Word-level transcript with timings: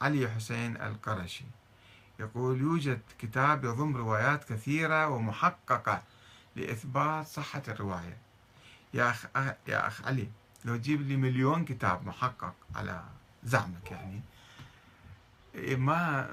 علي 0.00 0.30
حسين 0.30 0.76
القرشي. 0.76 1.44
يقول 2.18 2.60
يوجد 2.60 3.00
كتاب 3.18 3.64
يضم 3.64 3.96
روايات 3.96 4.44
كثيرة 4.44 5.08
ومحققة 5.08 6.02
لإثبات 6.56 7.26
صحة 7.26 7.62
الرواية. 7.68 8.18
يا 8.94 9.10
أخ, 9.10 9.26
يا 9.68 9.86
أخ 9.86 10.06
علي 10.06 10.28
لو 10.64 10.76
تجيب 10.76 11.02
لي 11.02 11.16
مليون 11.16 11.64
كتاب 11.64 12.06
محقق 12.06 12.54
على 12.74 13.04
زعمك 13.44 13.90
يعني 13.90 14.20
ما 15.76 16.28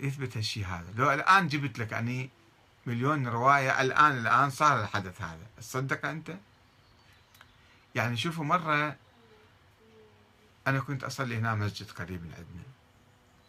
يثبت 0.00 0.36
هالشيء 0.36 0.66
هذا؟ 0.66 0.92
لو 0.96 1.12
الآن 1.12 1.48
جبت 1.48 1.78
لك 1.78 1.92
يعني 1.92 2.30
مليون 2.86 3.26
رواية 3.26 3.80
الآن 3.80 4.18
الآن 4.18 4.50
صار 4.50 4.80
الحدث 4.80 5.22
هذا. 5.22 5.46
تصدق 5.56 6.06
أنت؟ 6.06 6.36
يعني 7.94 8.16
شوفوا 8.16 8.44
مرة 8.44 8.96
أنا 10.66 10.80
كنت 10.80 11.04
أصلي 11.04 11.36
هنا 11.36 11.54
مسجد 11.54 11.90
قريب 11.90 12.22
من 12.22 12.32
عندنا 12.38 12.62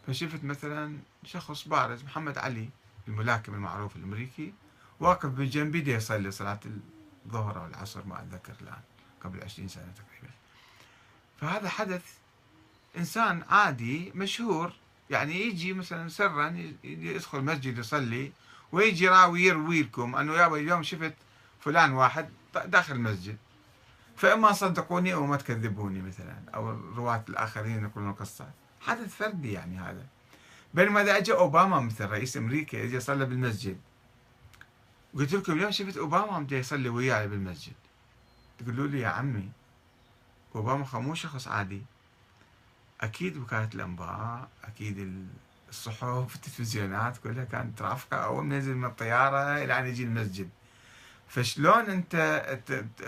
فشفت 0.06 0.44
مثلا 0.44 0.98
شخص 1.24 1.68
بارز 1.68 2.04
محمد 2.04 2.38
علي 2.38 2.68
الملاكم 3.08 3.54
المعروف 3.54 3.96
الأمريكي 3.96 4.54
واقف 5.00 5.26
بجنبي 5.28 5.80
دي 5.80 5.92
يصلي 5.92 6.30
صلاة 6.30 6.60
الظهر 7.26 7.60
أو 7.60 7.66
العصر 7.66 8.06
ما 8.06 8.22
أتذكر 8.22 8.54
الآن 8.60 8.80
قبل 9.24 9.42
عشرين 9.42 9.68
سنة 9.68 9.92
تقريبا. 9.96 10.34
فهذا 11.40 11.68
حدث 11.68 12.02
إنسان 12.96 13.42
عادي 13.48 14.12
مشهور 14.14 14.72
يعني 15.10 15.40
يجي 15.40 15.72
مثلا 15.72 16.08
سرا 16.08 16.72
يدخل 16.84 17.40
مسجد 17.40 17.78
يصلي 17.78 18.32
ويجي 18.72 19.08
راوي 19.08 19.42
يروي 19.42 19.82
لكم 19.82 20.16
أنه 20.16 20.34
يابا 20.34 20.56
اليوم 20.56 20.82
شفت 20.82 21.14
فلان 21.60 21.92
واحد 21.92 22.30
داخل 22.66 22.94
المسجد 22.94 23.36
فإما 24.16 24.52
صدقوني 24.52 25.14
أو 25.14 25.26
ما 25.26 25.36
تكذبوني 25.36 26.02
مثلا 26.02 26.36
أو 26.54 26.70
الرواة 26.70 27.24
الآخرين 27.28 27.84
يقولون 27.84 28.12
قصة 28.12 28.50
حدث 28.80 29.16
فردي 29.16 29.52
يعني 29.52 29.78
هذا. 29.78 30.06
بينما 30.74 31.02
إذا 31.02 31.16
أجى 31.16 31.32
أوباما 31.32 31.80
مثل 31.80 32.04
رئيس 32.04 32.36
أمريكا 32.36 32.84
اجى 32.84 33.00
صلى 33.00 33.24
بالمسجد. 33.24 33.80
قلت 35.14 35.32
لكم 35.32 35.52
اليوم 35.52 35.70
شفت 35.70 35.96
أوباما 35.96 36.46
جاي 36.46 36.60
يصلي 36.60 36.88
وياي 36.88 37.28
بالمسجد. 37.28 37.72
تقولوا 38.58 38.86
لي 38.86 39.00
يا 39.00 39.08
عمي 39.08 39.50
أوباما 40.56 40.86
مو 40.94 41.14
شخص 41.14 41.48
عادي. 41.48 41.82
أكيد 43.00 43.36
وكالة 43.36 43.68
الأنباء 43.74 44.48
أكيد 44.64 45.26
الصحف 45.68 46.34
التلفزيونات 46.34 47.18
كلها 47.18 47.44
كانت 47.44 47.82
رافقه 47.82 48.16
أول 48.16 48.44
ما 48.44 48.54
ينزل 48.54 48.74
من 48.74 48.84
الطيارة 48.84 49.64
إلى 49.64 49.78
أن 49.78 49.86
يجي 49.86 50.04
المسجد. 50.04 50.48
فشلون 51.28 51.90
انت 51.90 52.42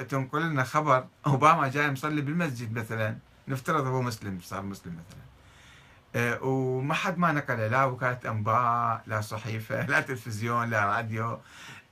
تنقل 0.09 0.43
لنا 0.43 0.65
خبر 0.65 1.07
أوباما 1.27 1.69
جاي 1.69 1.91
مصلي 1.91 2.21
بالمسجد 2.21 2.79
مثلا؟ 2.79 3.19
نفترض 3.49 3.87
هو 3.87 4.03
مسلم 4.03 4.41
صار 4.43 4.63
مسلم 4.63 4.93
مثلا. 4.93 5.21
أه 6.15 6.43
وما 6.43 6.95
حد 6.95 7.19
ما 7.19 7.33
نقله 7.33 7.69
لا 7.69 7.85
وكالة 7.85 8.19
أنباء 8.27 9.03
لا 9.07 9.21
صحيفة 9.21 9.87
لا 9.87 10.01
تلفزيون 10.01 10.71
لا 10.71 10.85
راديو 10.85 11.39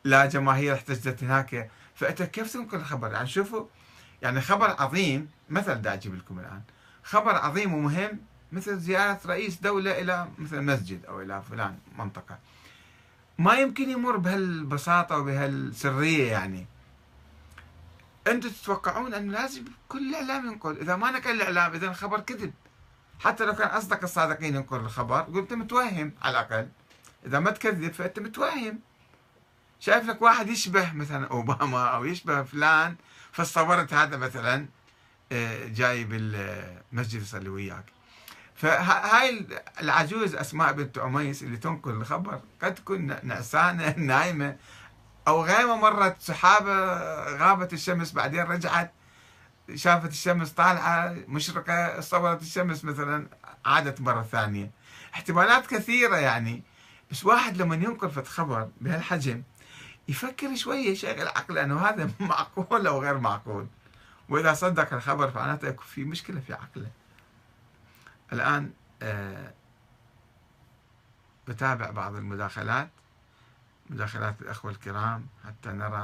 لا 0.05 0.27
جماهير 0.27 0.75
احتجت 0.75 1.25
هناك. 1.25 1.71
فأنت 1.95 2.23
كيف 2.23 2.53
تنقل 2.53 2.79
الخبر 2.79 3.13
يعني 3.13 3.29
شوفوا 3.29 3.67
يعني 4.23 4.41
خبر 4.41 4.83
عظيم 4.83 5.29
مثل 5.51 5.75
دا 5.75 5.93
أجيب 5.93 6.15
لكم 6.15 6.39
الآن. 6.39 6.63
خبر 7.03 7.35
عظيم 7.35 7.75
ومهم 7.75 8.21
مثل 8.53 8.79
زيارة 8.79 9.21
رئيس 9.27 9.61
دولة 9.61 10.01
إلى 10.01 10.29
مثل 10.39 10.63
مسجد 10.63 11.05
أو 11.07 11.21
إلى 11.21 11.43
فلان 11.51 11.79
منطقة. 11.99 12.39
ما 13.39 13.55
يمكن 13.55 13.91
يمر 13.91 14.17
بهالبساطة 14.17 15.19
وبهالسرية 15.19 16.33
يعني. 16.33 16.67
أنتم 18.27 18.49
تتوقعون 18.49 19.15
أنه 19.15 19.33
لازم 19.33 19.65
كل 19.89 20.09
الإعلام 20.09 20.47
ينقل؟ 20.47 20.79
إذا 20.79 20.97
ما 20.97 21.11
نقل 21.11 21.31
الإعلام 21.31 21.73
إذا 21.73 21.87
الخبر 21.87 22.21
كذب. 22.21 22.53
حتى 23.21 23.45
لو 23.45 23.55
كان 23.55 23.69
أصدق 23.69 24.03
الصادقين 24.03 24.55
ينقل 24.55 24.77
الخبر 24.77 25.21
قلت 25.21 25.53
متوهم 25.53 26.13
على 26.23 26.31
الأقل. 26.31 26.69
إذا 27.27 27.39
ما 27.39 27.51
تكذب 27.51 27.93
فأنت 27.93 28.19
متوهم. 28.19 28.81
شايف 29.81 30.05
لك 30.09 30.23
واحد 30.23 30.49
يشبه 30.49 30.93
مثلا 30.93 31.27
أوباما 31.27 31.85
أو 31.87 32.05
يشبه 32.05 32.43
فلان 32.43 32.97
فصورت 33.33 33.95
هذا 33.95 34.17
مثلا 34.17 34.67
آه، 35.33 35.67
جاي 35.67 36.05
بالمسجد 36.05 37.23
يصلي 37.23 37.49
وياك. 37.49 37.94
فهاي 38.55 39.47
العجوز 39.81 40.35
أسماء 40.35 40.73
بنت 40.73 40.99
عميس 40.99 41.43
اللي 41.43 41.57
تنقل 41.57 41.91
الخبر. 41.91 42.41
قد 42.63 42.75
تكون 42.75 43.17
نعسانة 43.23 43.95
نايمة. 43.99 44.57
أو 45.29 45.45
غيمه 45.45 45.77
مرت 45.77 46.17
سحابة 46.21 46.73
غابت 47.37 47.73
الشمس 47.73 48.13
بعدين 48.13 48.41
رجعت 48.41 48.93
شافت 49.75 50.11
الشمس 50.11 50.51
طالعة 50.51 51.17
مشرقة 51.29 52.01
صورت 52.01 52.43
الشمس 52.43 52.85
مثلا 52.85 53.27
عادت 53.65 54.01
مرة 54.01 54.23
ثانية. 54.23 54.71
احتمالات 55.15 55.67
كثيرة 55.67 56.17
يعني. 56.17 56.63
بس 57.11 57.25
واحد 57.25 57.57
لما 57.57 57.75
ينقل 57.75 58.11
فت 58.11 58.27
خبر 58.27 58.69
بهالحجم 58.81 59.43
يفكر 60.09 60.55
شوية 60.57 60.91
يشغل 60.91 61.29
عقله 61.29 61.63
إنه 61.63 61.81
هذا 61.81 62.11
معقول 62.21 62.87
أو 62.87 63.03
غير 63.03 63.19
معقول. 63.19 63.67
وإذا 64.29 64.55
صدق 64.55 64.95
الخبر 64.95 65.31
فمعناته 65.31 65.73
في 65.73 66.05
مشكلة 66.05 66.41
في 66.41 66.53
عقله. 66.53 66.87
الآن 68.35 68.73
آه، 69.03 69.53
بتابع 71.49 71.91
بعض 71.91 72.15
المداخلات 72.15 72.89
مداخلات 73.91 74.43
الأخوة 74.43 74.71
الكرام 74.71 75.27
حتى 75.45 75.69
نرى 75.69 76.03